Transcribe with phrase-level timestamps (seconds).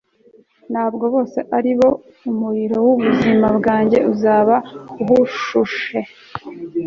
[0.71, 1.89] ntabwo bose ari bo
[2.29, 4.55] umuriro w'ubuzima bwanjye uzaba
[5.21, 5.99] ushushe